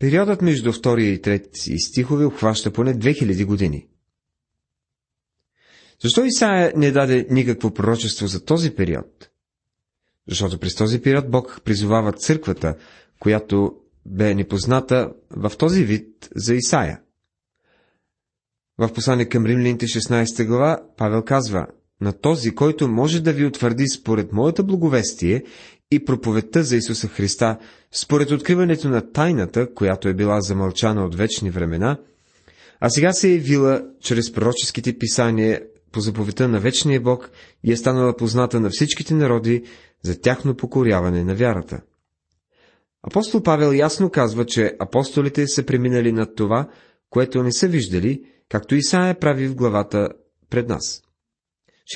Периодът 0.00 0.42
между 0.42 0.72
втория 0.72 1.12
и 1.12 1.22
трети 1.22 1.78
стихове 1.78 2.24
обхваща 2.24 2.72
поне 2.72 2.94
2000 2.94 3.44
години. 3.46 3.86
Защо 6.02 6.24
Исаия 6.24 6.72
не 6.76 6.92
даде 6.92 7.26
никакво 7.30 7.74
пророчество 7.74 8.26
за 8.26 8.44
този 8.44 8.74
период? 8.74 9.30
Защото 10.28 10.58
през 10.58 10.74
този 10.74 11.02
период 11.02 11.30
Бог 11.30 11.60
призовава 11.64 12.12
църквата, 12.12 12.76
която 13.18 13.76
бе 14.06 14.34
непозната 14.34 15.12
в 15.30 15.52
този 15.58 15.84
вид 15.84 16.28
за 16.36 16.54
Исаия. 16.54 17.00
В 18.78 18.92
послание 18.92 19.28
към 19.28 19.46
римляните 19.46 19.86
16 19.86 20.46
глава 20.46 20.82
Павел 20.96 21.22
казва, 21.22 21.66
на 22.00 22.12
този, 22.12 22.54
който 22.54 22.88
може 22.88 23.20
да 23.20 23.32
ви 23.32 23.46
утвърди 23.46 23.88
според 23.88 24.32
моята 24.32 24.62
благовестие 24.62 25.44
и 25.90 26.04
проповедта 26.04 26.62
за 26.62 26.76
Исуса 26.76 27.08
Христа, 27.08 27.58
според 27.92 28.30
откриването 28.30 28.88
на 28.88 29.12
тайната, 29.12 29.74
която 29.74 30.08
е 30.08 30.14
била 30.14 30.40
замълчана 30.40 31.04
от 31.04 31.14
вечни 31.14 31.50
времена, 31.50 31.98
а 32.80 32.90
сега 32.90 33.12
се 33.12 33.28
е 33.28 33.34
явила 33.34 33.82
чрез 34.00 34.32
пророческите 34.32 34.98
писания 34.98 35.62
по 35.92 36.00
заповедта 36.00 36.48
на 36.48 36.60
вечния 36.60 37.00
Бог 37.00 37.30
и 37.64 37.72
е 37.72 37.76
станала 37.76 38.16
позната 38.16 38.60
на 38.60 38.70
всичките 38.70 39.14
народи 39.14 39.62
за 40.02 40.20
тяхно 40.20 40.56
покоряване 40.56 41.24
на 41.24 41.34
вярата. 41.34 41.80
Апостол 43.02 43.42
Павел 43.42 43.72
ясно 43.72 44.10
казва, 44.10 44.46
че 44.46 44.76
апостолите 44.80 45.46
са 45.46 45.66
преминали 45.66 46.12
над 46.12 46.36
това, 46.36 46.68
което 47.10 47.42
не 47.42 47.52
са 47.52 47.68
виждали, 47.68 48.24
както 48.48 48.74
Исаия 48.74 49.20
прави 49.20 49.48
в 49.48 49.54
главата 49.54 50.08
пред 50.50 50.68
нас. 50.68 51.02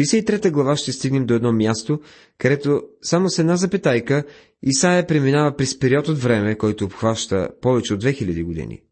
63 0.00 0.50
глава 0.50 0.76
ще 0.76 0.92
стигнем 0.92 1.26
до 1.26 1.34
едно 1.34 1.52
място, 1.52 2.00
където 2.38 2.82
само 3.02 3.30
с 3.30 3.38
една 3.38 3.56
запетайка 3.56 4.24
Исаия 4.62 5.06
преминава 5.06 5.56
през 5.56 5.78
период 5.78 6.08
от 6.08 6.18
време, 6.18 6.58
който 6.58 6.84
обхваща 6.84 7.48
повече 7.60 7.94
от 7.94 8.04
2000 8.04 8.44
години. 8.44 8.82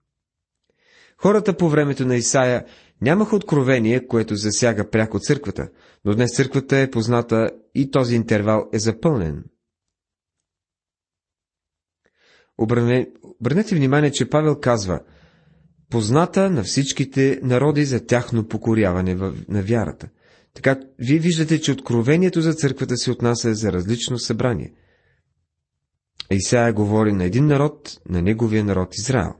Хората 1.18 1.56
по 1.56 1.68
времето 1.68 2.06
на 2.06 2.16
Исаия 2.16 2.64
нямаха 3.00 3.37
откровение, 3.37 4.06
което 4.06 4.35
засяга 4.35 4.90
пряко 4.90 5.18
църквата, 5.18 5.68
но 6.04 6.14
днес 6.14 6.37
църквата 6.37 6.78
е 6.78 6.90
позната 6.90 7.50
и 7.75 7.90
този 7.90 8.14
интервал 8.16 8.68
е 8.73 8.78
запълнен. 8.78 9.44
Обърнете 12.59 13.75
внимание, 13.75 14.12
че 14.12 14.30
Павел 14.30 14.61
казва 14.61 15.00
позната 15.90 16.50
на 16.50 16.62
всичките 16.62 17.40
народи 17.42 17.85
за 17.85 18.06
тяхно 18.06 18.49
покоряване 18.49 19.14
на 19.49 19.62
вярата– 19.62 20.09
така, 20.54 20.80
вие 20.99 21.18
виждате, 21.18 21.61
че 21.61 21.73
откровението 21.73 22.40
за 22.40 22.54
църквата 22.54 22.97
се 22.97 23.11
отнася 23.11 23.54
за 23.54 23.73
различно 23.73 24.18
събрание. 24.18 24.73
Исаия 26.30 26.73
говори 26.73 27.12
на 27.12 27.25
един 27.25 27.47
народ, 27.47 28.00
на 28.09 28.23
неговия 28.23 28.64
народ 28.64 28.94
Израел. 28.94 29.35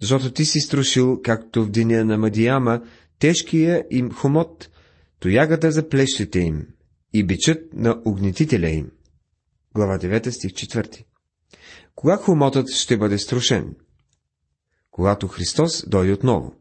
Защото 0.00 0.32
ти 0.32 0.44
си 0.44 0.60
струшил, 0.60 1.20
както 1.22 1.64
в 1.64 1.70
деня 1.70 2.04
на 2.04 2.18
Мадияма, 2.18 2.82
тежкия 3.18 3.84
им 3.90 4.10
хомот, 4.10 4.68
тоягата 5.18 5.70
за 5.70 5.88
плещите 5.88 6.38
им 6.38 6.66
и 7.12 7.24
бичът 7.24 7.74
на 7.74 8.02
огнетителя 8.04 8.68
им. 8.68 8.90
Глава 9.74 9.98
9, 9.98 10.30
стих 10.30 10.52
4. 10.52 11.04
Кога 11.94 12.16
хомотът 12.16 12.70
ще 12.70 12.98
бъде 12.98 13.18
струшен? 13.18 13.76
Когато 14.90 15.28
Христос 15.28 15.88
дойде 15.88 16.12
отново. 16.12 16.59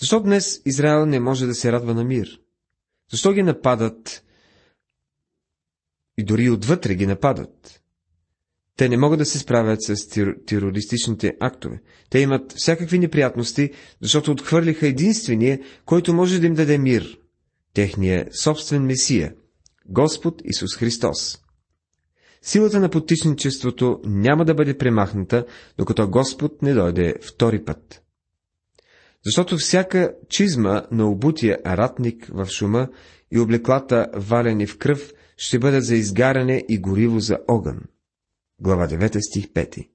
Защо 0.00 0.20
днес 0.20 0.62
Израел 0.66 1.06
не 1.06 1.20
може 1.20 1.46
да 1.46 1.54
се 1.54 1.72
радва 1.72 1.94
на 1.94 2.04
мир? 2.04 2.40
Защо 3.10 3.32
ги 3.32 3.42
нападат 3.42 4.24
и 6.18 6.24
дори 6.24 6.50
отвътре 6.50 6.94
ги 6.94 7.06
нападат? 7.06 7.82
Те 8.76 8.88
не 8.88 8.96
могат 8.96 9.18
да 9.18 9.24
се 9.24 9.38
справят 9.38 9.82
с 9.82 10.08
терористичните 10.46 11.36
актове. 11.40 11.82
Те 12.10 12.18
имат 12.18 12.52
всякакви 12.52 12.98
неприятности, 12.98 13.70
защото 14.02 14.30
отхвърлиха 14.32 14.86
единствения, 14.86 15.60
който 15.84 16.14
може 16.14 16.40
да 16.40 16.46
им 16.46 16.54
даде 16.54 16.78
мир. 16.78 17.18
Техния 17.74 18.28
собствен 18.42 18.82
Месия, 18.82 19.34
Господ 19.88 20.42
Исус 20.44 20.76
Христос. 20.76 21.38
Силата 22.42 22.80
на 22.80 22.88
потичничеството 22.88 24.00
няма 24.04 24.44
да 24.44 24.54
бъде 24.54 24.78
премахната, 24.78 25.46
докато 25.78 26.10
Господ 26.10 26.62
не 26.62 26.74
дойде 26.74 27.14
втори 27.22 27.64
път. 27.64 28.02
Защото 29.28 29.56
всяка 29.56 30.14
чизма 30.28 30.82
на 30.90 31.10
обутия 31.10 31.58
аратник 31.64 32.26
в 32.32 32.46
шума 32.46 32.88
и 33.30 33.38
облеклата 33.38 34.06
валени 34.14 34.66
в 34.66 34.78
кръв 34.78 35.12
ще 35.36 35.58
бъдат 35.58 35.84
за 35.84 35.96
изгаряне 35.96 36.64
и 36.68 36.78
гориво 36.78 37.20
за 37.20 37.38
огън. 37.48 37.80
Глава 38.60 38.88
9 38.88 39.20
стих 39.28 39.46
5 39.46 39.88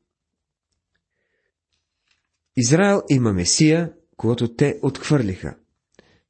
Израел 2.58 3.02
има 3.10 3.34
Месия, 3.34 3.94
когато 4.18 4.56
те 4.56 4.80
отхвърлиха. 4.82 5.56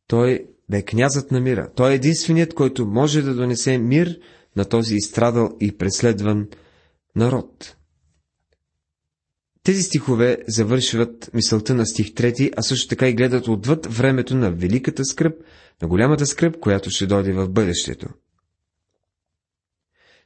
Той 0.08 0.48
бе 0.70 0.82
князът 0.82 1.32
на 1.32 1.40
мира. 1.40 1.72
Той 1.76 1.92
е 1.92 1.96
единственият, 1.96 2.54
който 2.54 2.86
може 2.86 3.22
да 3.22 3.36
донесе 3.36 3.78
мир 3.78 4.20
на 4.56 4.66
този 4.66 4.96
изстрадал 4.96 5.58
и 5.60 5.78
преследван 5.78 6.48
народ. 7.16 7.76
Тези 9.64 9.84
стихове 9.84 10.38
завършват 10.48 11.30
мисълта 11.34 11.74
на 11.74 11.86
стих 11.86 12.08
3, 12.08 12.54
а 12.58 12.62
също 12.62 12.88
така 12.88 13.08
и 13.08 13.14
гледат 13.14 13.48
отвъд 13.48 13.86
времето 13.86 14.36
на 14.36 14.52
великата 14.52 15.06
скръп, 15.06 15.44
на 15.82 15.88
голямата 15.88 16.26
скръп, 16.26 16.60
която 16.60 16.90
ще 16.90 17.06
дойде 17.06 17.34
в 17.34 17.50
бъдещето. 17.50 18.10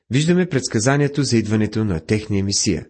Виждаме 0.10 0.50
предсказанието 0.50 1.24
за 1.24 1.38
идването 1.38 1.86
на 1.86 2.00
техния 2.00 2.44
Месия. 2.44 2.88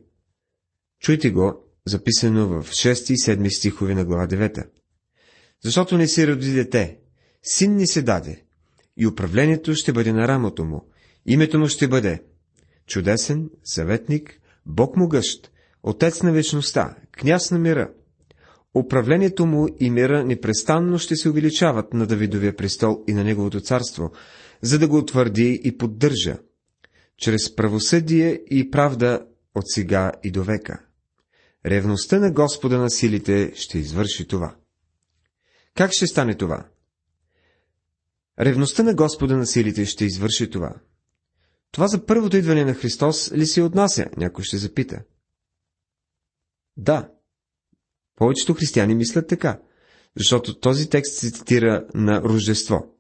Чуйте 1.00 1.30
го, 1.30 1.64
записано 1.88 2.48
в 2.48 2.70
6 2.70 3.12
и 3.12 3.18
7 3.18 3.58
стихове 3.58 3.96
на 3.96 4.06
глава 4.06 4.28
9. 4.28 4.68
Защото 5.64 5.98
не 5.98 6.08
се 6.08 6.28
роди 6.28 6.52
дете, 6.52 6.98
син 7.44 7.76
ни 7.76 7.88
се 7.88 8.02
даде, 8.02 8.44
и 8.98 9.08
управлението 9.08 9.76
ще 9.76 9.94
бъде 9.94 10.14
на 10.14 10.28
рамото 10.28 10.66
му, 10.66 10.86
Името 11.28 11.60
му 11.60 11.68
ще 11.68 11.88
бъде 11.88 12.24
чудесен, 12.86 13.50
съветник, 13.64 14.40
Бог 14.66 14.98
могъщ, 14.98 15.52
Отец 15.90 16.24
на 16.24 16.32
вечността, 16.32 16.96
княз 17.12 17.52
на 17.52 17.60
мира. 17.60 17.92
Управлението 18.76 19.46
му 19.46 19.68
и 19.80 19.90
мира 19.90 20.24
непрестанно 20.24 21.00
ще 21.00 21.16
се 21.16 21.30
увеличават 21.30 21.94
на 21.94 22.08
Давидовия 22.08 22.56
престол 22.56 23.04
и 23.08 23.14
на 23.14 23.24
неговото 23.24 23.62
царство, 23.62 24.12
за 24.62 24.80
да 24.80 24.88
го 24.88 24.98
утвърди 24.98 25.62
и 25.64 25.78
поддържа, 25.78 26.38
чрез 27.18 27.56
правосъдие 27.56 28.42
и 28.52 28.72
правда 28.72 29.26
от 29.56 29.64
сега 29.68 30.12
и 30.24 30.32
до 30.32 30.44
века. 30.44 30.80
Ревността 31.66 32.20
на 32.20 32.32
Господа 32.32 32.78
на 32.78 32.90
силите 32.90 33.52
ще 33.56 33.80
извърши 33.80 34.28
това. 34.28 34.56
Как 35.76 35.92
ще 35.92 36.08
стане 36.08 36.36
това? 36.36 36.66
Ревността 38.40 38.84
на 38.84 38.94
Господа 38.94 39.38
на 39.38 39.46
силите 39.46 39.86
ще 39.86 40.06
извърши 40.06 40.50
това. 40.50 40.76
Това 41.72 41.88
за 41.88 42.06
първото 42.06 42.38
идване 42.38 42.66
на 42.66 42.74
Христос 42.74 43.32
ли 43.32 43.46
се 43.46 43.62
отнася, 43.62 44.06
някой 44.18 44.44
ще 44.44 44.58
запита. 44.58 45.02
Да, 46.78 47.12
повечето 48.16 48.54
християни 48.54 48.96
мислят 48.96 49.28
така, 49.28 49.60
защото 50.18 50.60
този 50.60 50.90
текст 50.90 51.16
се 51.16 51.32
цитира 51.32 51.88
на 51.94 52.22
Рождество. 52.22 52.94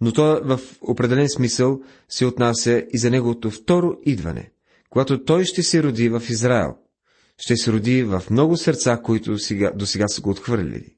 Но 0.00 0.12
то 0.12 0.40
в 0.44 0.60
определен 0.80 1.28
смисъл 1.28 1.80
се 2.08 2.26
отнася 2.26 2.86
и 2.92 2.98
за 2.98 3.10
неговото 3.10 3.50
второ 3.50 3.98
идване, 4.06 4.52
когато 4.90 5.24
той 5.24 5.44
ще 5.44 5.62
се 5.62 5.82
роди 5.82 6.08
в 6.08 6.22
Израел. 6.28 6.76
Ще 7.38 7.56
се 7.56 7.72
роди 7.72 8.02
в 8.02 8.22
много 8.30 8.56
сърца, 8.56 9.00
които 9.04 9.38
сега, 9.38 9.70
до 9.70 9.86
сега 9.86 10.08
са 10.08 10.20
го 10.20 10.30
отхвърлили. 10.30 10.96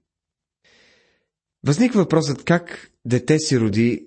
Възниква 1.66 2.02
въпросът 2.02 2.44
как 2.44 2.90
дете 3.04 3.38
се 3.38 3.60
роди 3.60 4.06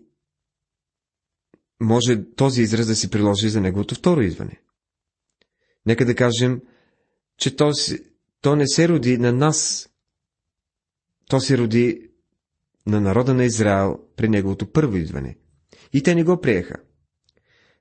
може 1.82 2.26
този 2.36 2.62
израз 2.62 2.88
да 2.88 2.96
си 2.96 3.10
приложи 3.10 3.50
за 3.50 3.62
неговото 3.62 3.96
второ 3.96 4.22
идване. 4.22 4.62
Нека 5.88 6.06
да 6.06 6.16
кажем, 6.16 6.62
че 7.38 7.56
то, 7.56 7.72
то 8.42 8.56
не 8.56 8.68
се 8.68 8.88
роди 8.90 9.18
на 9.18 9.32
нас, 9.32 9.90
то 11.30 11.40
се 11.40 11.58
роди 11.58 12.10
на 12.86 13.02
народа 13.02 13.34
на 13.34 13.46
Израел 13.46 14.00
при 14.16 14.30
неговото 14.30 14.72
първо 14.72 14.98
идване. 14.98 15.38
И 15.94 16.04
те 16.04 16.16
не 16.16 16.24
го 16.24 16.42
приеха. 16.42 16.76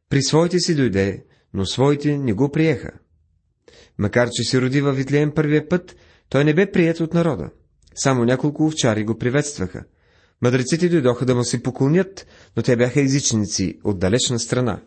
При 0.08 0.22
своите 0.22 0.58
си 0.58 0.74
дойде, 0.74 1.24
но 1.54 1.66
своите 1.66 2.18
не 2.18 2.32
го 2.32 2.50
приеха. 2.50 2.90
Макар, 3.98 4.28
че 4.32 4.44
се 4.44 4.60
роди 4.60 4.80
във 4.80 4.96
Витлеем 4.96 5.32
първия 5.34 5.68
път, 5.68 5.96
той 6.28 6.44
не 6.44 6.54
бе 6.54 6.72
прият 6.72 7.00
от 7.00 7.14
народа. 7.14 7.50
Само 7.94 8.24
няколко 8.24 8.66
овчари 8.66 9.04
го 9.04 9.18
приветстваха. 9.18 9.84
Мъдреците 10.42 10.88
дойдоха 10.88 11.26
да 11.26 11.34
му 11.34 11.44
се 11.44 11.62
поклонят, 11.62 12.26
но 12.56 12.62
те 12.62 12.76
бяха 12.76 13.00
езичници 13.00 13.78
от 13.84 13.98
далечна 13.98 14.38
страна. 14.38 14.82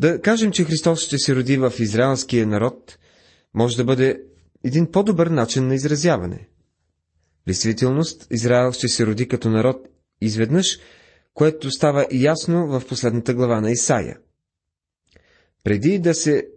Да 0.00 0.20
кажем, 0.20 0.52
че 0.52 0.64
Христос 0.64 1.00
ще 1.00 1.18
се 1.18 1.36
роди 1.36 1.56
в 1.56 1.72
израелския 1.78 2.46
народ, 2.46 2.98
може 3.54 3.76
да 3.76 3.84
бъде 3.84 4.22
един 4.64 4.90
по-добър 4.90 5.26
начин 5.26 5.68
на 5.68 5.74
изразяване. 5.74 6.48
В 7.42 7.46
действителност, 7.46 8.26
Израел 8.30 8.72
ще 8.72 8.88
се 8.88 9.06
роди 9.06 9.28
като 9.28 9.50
народ 9.50 9.88
изведнъж, 10.20 10.78
което 11.34 11.70
става 11.70 12.06
ясно 12.12 12.66
в 12.66 12.82
последната 12.88 13.34
глава 13.34 13.60
на 13.60 13.70
Исаия. 13.70 14.18
Преди 15.64 15.98
да 15.98 16.14
се 16.14 16.48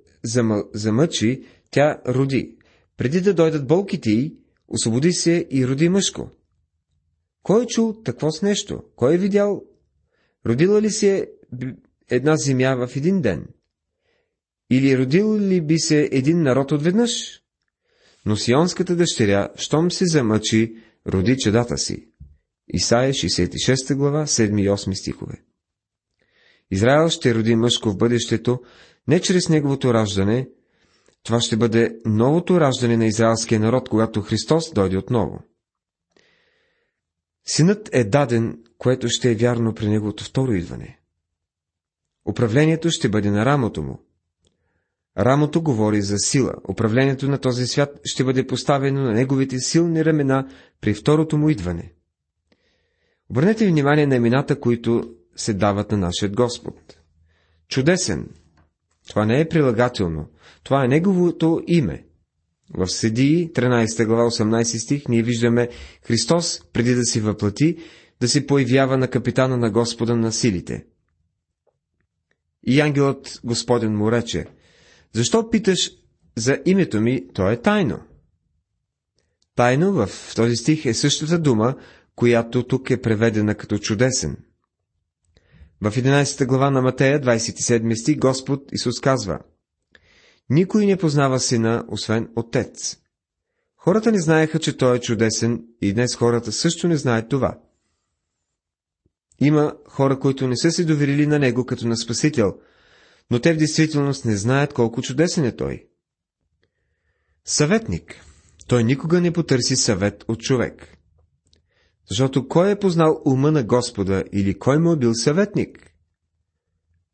замъчи, 0.74 1.44
тя 1.72 2.02
роди. 2.08 2.58
Преди 2.98 3.22
да 3.22 3.34
дойдат 3.34 3.68
болките 3.68 4.12
й, 4.12 4.36
освободи 4.68 5.14
се 5.14 5.48
и 5.52 5.68
роди 5.68 5.90
мъжко. 5.90 6.30
Кой 7.44 7.64
е 7.64 7.68
чул 7.68 8.02
такво 8.04 8.32
с 8.32 8.42
нещо? 8.42 8.84
Кой 8.96 9.14
е 9.14 9.18
видял? 9.18 9.64
Родила 10.46 10.82
ли 10.82 10.90
се 10.90 11.28
една 12.10 12.36
земя 12.36 12.76
в 12.76 12.96
един 12.96 13.22
ден? 13.22 13.48
Или 14.70 14.98
родил 14.98 15.40
ли 15.40 15.62
би 15.62 15.80
се 15.80 16.10
един 16.12 16.42
народ 16.42 16.72
отведнъж? 16.72 17.42
Но 18.26 18.36
сионската 18.36 18.96
дъщеря, 18.96 19.50
щом 19.56 19.92
се 19.92 20.06
замъчи, 20.06 20.76
роди 21.08 21.38
чедата 21.38 21.78
си. 21.78 22.08
Исаия 22.68 23.14
66 23.14 23.96
глава, 23.96 24.26
7 24.26 24.62
и 24.62 24.70
8 24.70 24.94
стихове. 24.94 25.44
Израел 26.72 27.10
ще 27.10 27.36
роди 27.36 27.56
мъжко 27.56 27.90
в 27.90 27.98
бъдещето, 27.98 28.60
не 29.08 29.20
чрез 29.20 29.50
неговото 29.50 29.94
раждане, 29.94 30.50
това 31.24 31.42
ще 31.42 31.58
бъде 31.58 32.00
новото 32.06 32.60
раждане 32.60 32.98
на 32.98 33.06
израелския 33.06 33.60
народ, 33.60 33.90
когато 33.90 34.22
Христос 34.22 34.74
дойде 34.74 34.98
отново. 34.98 35.40
Синът 37.46 37.90
е 37.92 38.04
даден, 38.04 38.64
което 38.78 39.10
ще 39.10 39.32
е 39.32 39.36
вярно 39.36 39.74
при 39.74 39.90
неговото 39.90 40.24
второ 40.24 40.54
идване. 40.54 41.00
Управлението 42.26 42.90
ще 42.90 43.10
бъде 43.10 43.32
на 43.32 43.46
рамото 43.46 43.84
му. 43.84 44.00
Рамото 45.18 45.62
говори 45.62 46.02
за 46.02 46.18
сила. 46.18 46.54
Управлението 46.70 47.30
на 47.30 47.38
този 47.38 47.68
свят 47.68 48.00
ще 48.04 48.24
бъде 48.24 48.48
поставено 48.48 49.02
на 49.02 49.12
неговите 49.14 49.60
силни 49.60 50.06
ramена 50.06 50.48
при 50.82 50.94
второто 50.94 51.38
му 51.38 51.50
идване. 51.50 51.94
Обърнете 53.30 53.68
внимание 53.68 54.08
на 54.08 54.16
имената, 54.16 54.60
които 54.60 55.14
се 55.36 55.54
дават 55.54 55.92
на 55.92 55.98
нашия 55.98 56.30
Господ. 56.30 56.98
Чудесен. 57.68 58.30
Това 59.10 59.26
не 59.26 59.40
е 59.40 59.50
прилагателно. 59.50 60.30
Това 60.64 60.86
е 60.86 60.88
Неговото 60.88 61.62
име. 61.68 62.06
В 62.78 62.88
Седии, 62.88 63.52
13 63.54 64.06
глава, 64.06 64.24
18 64.24 64.64
стих, 64.84 65.08
ние 65.08 65.24
виждаме 65.24 65.70
Христос, 66.04 66.62
преди 66.74 66.96
да 66.96 67.04
си 67.04 67.20
въплати, 67.20 67.78
да 68.22 68.28
се 68.28 68.48
появява 68.48 68.98
на 68.98 69.08
капитана 69.08 69.58
на 69.58 69.72
Господа 69.72 70.16
на 70.16 70.32
силите. 70.32 70.86
И 72.68 72.82
ангелът 72.82 73.40
Господен 73.44 73.98
му 73.98 74.12
рече, 74.12 74.46
защо 75.14 75.50
питаш 75.50 75.92
за 76.38 76.60
името 76.66 77.02
ми, 77.02 77.28
то 77.34 77.50
е 77.50 77.62
тайно. 77.62 78.00
Тайно 79.56 79.94
в 79.94 80.36
този 80.36 80.56
стих 80.56 80.86
е 80.86 80.94
същата 80.94 81.40
дума, 81.40 81.76
която 82.16 82.64
тук 82.64 82.90
е 82.90 83.02
преведена 83.02 83.56
като 83.56 83.78
чудесен. 83.78 84.38
В 85.82 85.92
11 85.92 86.46
глава 86.46 86.72
на 86.72 86.82
Матея, 86.82 87.22
27 87.22 88.02
стих, 88.02 88.18
Господ 88.18 88.72
Исус 88.72 89.00
казва– 89.00 89.40
никой 90.50 90.86
не 90.86 90.98
познава 90.98 91.40
сина, 91.40 91.86
освен 91.88 92.30
отец. 92.36 92.98
Хората 93.78 94.12
не 94.12 94.22
знаеха, 94.22 94.60
че 94.60 94.78
той 94.78 94.98
е 94.98 95.00
чудесен 95.00 95.66
и 95.82 95.94
днес 95.94 96.16
хората 96.16 96.52
също 96.52 96.88
не 96.88 96.98
знаят 96.98 97.30
това. 97.30 97.60
Има 99.44 99.76
хора, 99.88 100.20
които 100.20 100.48
не 100.48 100.58
са 100.58 100.72
се 100.72 100.86
доверили 100.86 101.28
на 101.28 101.40
него 101.40 101.66
като 101.66 101.88
на 101.88 101.98
Спасител, 101.98 102.54
но 103.32 103.40
те 103.40 103.54
в 103.54 103.58
действителност 103.58 104.26
не 104.26 104.38
знаят 104.38 104.74
колко 104.74 105.02
чудесен 105.02 105.46
е 105.46 105.56
той. 105.56 105.88
Съветник. 107.46 108.16
Той 108.68 108.84
никога 108.84 109.22
не 109.22 109.32
потърси 109.32 109.76
съвет 109.76 110.26
от 110.28 110.40
човек. 110.40 110.98
Защото 112.10 112.48
кой 112.48 112.72
е 112.72 112.80
познал 112.80 113.22
ума 113.26 113.52
на 113.52 113.64
Господа 113.64 114.24
или 114.34 114.60
кой 114.60 114.80
му 114.80 114.92
е 114.92 114.98
бил 114.98 115.14
съветник? 115.14 115.94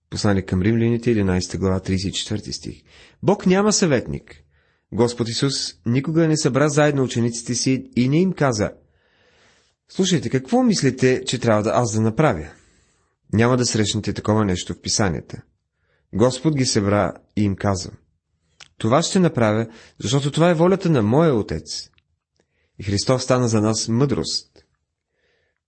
Послание 0.09 0.45
към 0.45 0.61
римляните, 0.61 1.15
11 1.15 1.57
глава, 1.57 1.79
34 1.79 2.51
стих. 2.51 2.83
Бог 3.23 3.45
няма 3.45 3.73
съветник. 3.73 4.43
Господ 4.93 5.29
Исус 5.29 5.53
никога 5.85 6.27
не 6.27 6.37
събра 6.37 6.69
заедно 6.69 7.03
учениците 7.03 7.55
си 7.55 7.89
и 7.95 8.09
не 8.09 8.21
им 8.21 8.33
каза 8.33 8.71
Слушайте, 9.91 10.29
какво 10.29 10.63
мислите, 10.63 11.23
че 11.25 11.39
трябва 11.39 11.63
да 11.63 11.69
аз 11.69 11.93
да 11.93 12.01
направя? 12.01 12.49
Няма 13.33 13.57
да 13.57 13.65
срещнете 13.65 14.13
такова 14.13 14.45
нещо 14.45 14.73
в 14.73 14.81
писанията. 14.81 15.41
Господ 16.13 16.55
ги 16.55 16.65
събра 16.65 17.13
и 17.35 17.43
им 17.43 17.55
каза 17.55 17.91
Това 18.77 19.01
ще 19.01 19.19
направя, 19.19 19.67
защото 19.99 20.31
това 20.31 20.49
е 20.49 20.53
волята 20.53 20.89
на 20.89 21.01
моя 21.01 21.35
Отец. 21.35 21.89
И 22.79 22.83
Христос 22.83 23.23
стана 23.23 23.47
за 23.47 23.61
нас 23.61 23.87
мъдрост. 23.87 24.65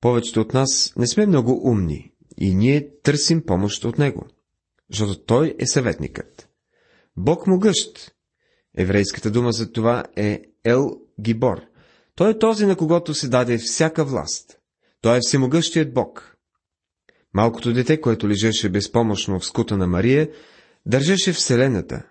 Повечето 0.02 0.42
от 0.42 0.54
нас 0.54 0.94
не 0.98 1.08
сме 1.08 1.26
много 1.26 1.70
умни 1.70 2.14
и 2.38 2.56
ние 2.56 2.90
търсим 3.04 3.46
помощ 3.46 3.86
от 3.86 3.98
Него, 3.98 4.28
защото 4.90 5.26
Той 5.26 5.56
е 5.60 5.68
съветникът. 5.68 6.50
Бог 7.18 7.48
могъщ. 7.48 8.12
Еврейската 8.78 9.32
дума 9.32 9.52
за 9.52 9.72
това 9.72 10.04
е 10.16 10.42
Ел 10.64 10.92
Гибор. 11.22 11.71
Той 12.16 12.32
е 12.32 12.40
този, 12.40 12.66
на 12.66 12.76
когото 12.76 13.14
се 13.14 13.28
даде 13.28 13.58
всяка 13.58 14.06
власт. 14.06 14.58
Той 15.02 15.18
е 15.18 15.22
всемогъщият 15.22 15.94
Бог. 15.94 16.38
Малкото 17.34 17.74
дете, 17.74 18.02
което 18.02 18.30
лежеше 18.30 18.70
безпомощно 18.70 19.40
в 19.40 19.46
скута 19.46 19.78
на 19.78 19.88
Мария, 19.88 20.30
държеше 20.86 21.34
Вселената. 21.34 22.04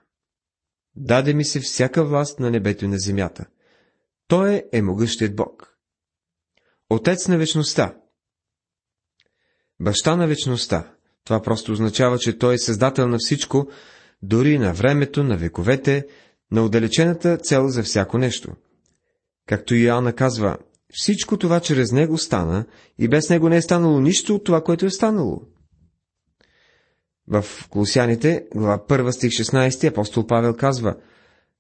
Даде 0.97 1.35
ми 1.35 1.45
се 1.45 1.61
всяка 1.61 2.05
власт 2.05 2.41
на 2.41 2.51
небето 2.51 2.85
и 2.85 2.89
на 2.89 2.99
земята. 2.99 3.47
Той 4.29 4.63
е 4.73 4.83
могъщият 4.83 5.37
Бог. 5.37 5.77
Отец 6.91 7.29
на 7.29 7.39
вечността. 7.39 7.95
Баща 9.81 10.17
на 10.17 10.27
вечността. 10.27 10.95
Това 11.25 11.43
просто 11.43 11.73
означава, 11.73 12.19
че 12.19 12.39
той 12.39 12.55
е 12.55 12.59
създател 12.59 13.09
на 13.09 13.19
всичко, 13.19 13.71
дори 14.23 14.59
на 14.59 14.73
времето, 14.73 15.25
на 15.25 15.37
вековете, 15.37 16.07
на 16.53 16.65
отдалечената 16.65 17.37
цел 17.37 17.69
за 17.69 17.83
всяко 17.83 18.19
нещо. 18.19 18.57
Както 19.51 19.75
Йоанна 19.75 20.13
казва, 20.13 20.59
всичко 20.93 21.37
това 21.37 21.61
чрез 21.61 21.93
него 21.93 22.19
стана 22.19 22.67
и 22.99 23.09
без 23.09 23.31
него 23.31 23.49
не 23.49 23.57
е 23.57 23.63
станало 23.63 24.01
нищо 24.01 24.35
от 24.35 24.45
това, 24.45 24.65
което 24.65 24.87
е 24.87 24.91
станало. 24.91 25.43
В 27.29 27.45
Колосяните, 27.71 28.47
глава 28.55 28.79
1 28.89 29.11
стих 29.11 29.31
16, 29.31 29.89
апостол 29.89 30.27
Павел 30.27 30.57
казва, 30.57 30.97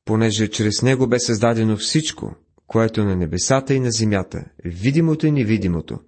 понеже 0.05 0.51
чрез 0.51 0.83
него 0.83 1.09
бе 1.09 1.19
създадено 1.19 1.77
всичко, 1.77 2.35
което 2.67 3.05
на 3.05 3.17
небесата 3.17 3.75
и 3.75 3.81
на 3.81 3.91
земята, 3.91 4.45
видимото 4.65 5.27
и 5.27 5.33
невидимото. 5.33 5.99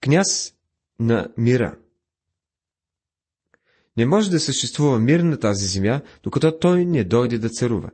Княз 0.00 0.54
на 1.00 1.28
мира 1.36 1.76
Не 3.96 4.06
може 4.06 4.30
да 4.30 4.40
съществува 4.40 4.98
мир 4.98 5.20
на 5.20 5.38
тази 5.38 5.66
земя, 5.66 6.00
докато 6.22 6.58
той 6.58 6.84
не 6.84 7.04
дойде 7.04 7.38
да 7.38 7.48
царува. 7.48 7.90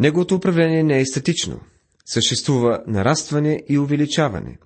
Неговото 0.00 0.34
управление 0.34 0.82
не 0.82 1.00
е 1.00 1.06
статично. 1.06 1.60
Съществува 2.06 2.82
нарастване 2.86 3.62
и 3.68 3.78
увеличаване. 3.78 4.58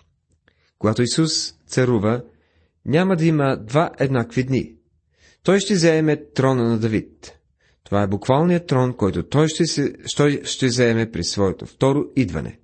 Когато 0.78 1.02
Исус 1.02 1.54
царува, 1.66 2.22
няма 2.84 3.16
да 3.16 3.26
има 3.26 3.56
два 3.56 3.90
еднакви 3.98 4.44
дни. 4.44 4.74
Той 5.42 5.60
ще 5.60 5.76
заеме 5.76 6.24
трона 6.34 6.68
на 6.68 6.78
Давид. 6.78 7.38
Това 7.84 8.02
е 8.02 8.06
буквалният 8.06 8.66
трон, 8.66 8.94
който 8.96 9.22
той 9.22 9.48
ще, 9.48 9.66
се, 9.66 9.94
той 10.16 10.40
ще 10.44 10.68
заеме 10.68 11.10
при 11.10 11.24
своето 11.24 11.66
второ 11.66 12.04
идване. 12.16 12.58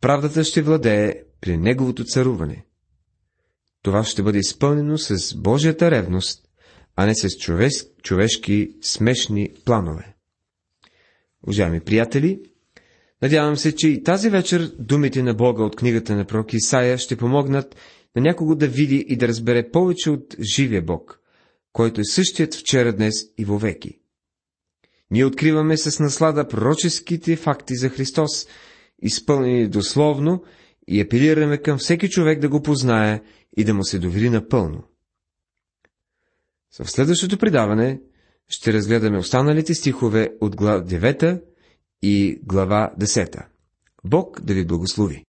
Правдата 0.00 0.44
ще 0.44 0.62
владее 0.62 1.14
при 1.40 1.56
неговото 1.56 2.04
царуване. 2.04 2.64
Това 3.82 4.04
ще 4.04 4.22
бъде 4.22 4.38
изпълнено 4.38 4.98
с 4.98 5.36
Божията 5.36 5.90
ревност, 5.90 6.48
а 6.96 7.06
не 7.06 7.14
с 7.14 7.28
човеш, 7.38 7.72
човешки 8.02 8.74
смешни 8.82 9.50
планове. 9.64 10.14
Уважаеми 11.42 11.80
приятели, 11.80 12.40
надявам 13.22 13.56
се, 13.56 13.76
че 13.76 13.88
и 13.88 14.02
тази 14.02 14.30
вечер 14.30 14.72
думите 14.78 15.22
на 15.22 15.34
Бога 15.34 15.64
от 15.64 15.76
книгата 15.76 16.16
на 16.16 16.24
пророк 16.24 16.52
Исаия 16.52 16.98
ще 16.98 17.16
помогнат 17.16 17.76
на 18.16 18.22
някого 18.22 18.54
да 18.54 18.68
види 18.68 19.04
и 19.08 19.16
да 19.16 19.28
разбере 19.28 19.70
повече 19.70 20.10
от 20.10 20.36
живия 20.54 20.82
Бог, 20.82 21.20
който 21.72 22.00
е 22.00 22.04
същият 22.04 22.54
вчера, 22.54 22.92
днес 22.92 23.14
и 23.38 23.44
вовеки. 23.44 23.98
Ние 25.10 25.24
откриваме 25.24 25.76
с 25.76 26.00
наслада 26.00 26.48
пророческите 26.48 27.36
факти 27.36 27.74
за 27.74 27.88
Христос, 27.88 28.46
изпълнени 29.02 29.68
дословно, 29.68 30.44
и 30.88 31.00
апелираме 31.00 31.58
към 31.58 31.78
всеки 31.78 32.08
човек 32.08 32.40
да 32.40 32.48
го 32.48 32.62
познае 32.62 33.22
и 33.56 33.64
да 33.64 33.74
му 33.74 33.84
се 33.84 33.98
довери 33.98 34.30
напълно. 34.30 34.84
В 36.80 36.90
следващото 36.90 37.38
предаване 37.38 38.00
ще 38.48 38.72
разгледаме 38.72 39.18
останалите 39.18 39.74
стихове 39.74 40.30
от 40.40 40.56
глава 40.56 40.84
9 40.84 41.42
и 42.02 42.40
глава 42.42 42.92
10. 43.00 43.44
Бог 44.04 44.40
да 44.40 44.54
ви 44.54 44.66
благослови! 44.66 45.20